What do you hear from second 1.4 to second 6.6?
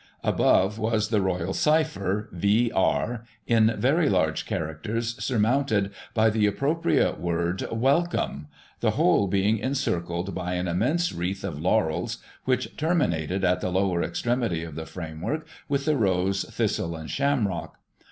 cypher, V.R, in very large characters, siurmoimted by the